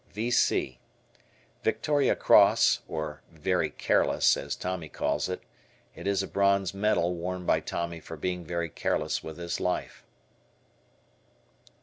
[0.07, 0.79] V V.C.
[1.61, 5.43] Victoria Cross, or "Very careless" as Tommy calls it.
[5.93, 10.03] It is a bronze medal won by Tommy for being very careless with his life.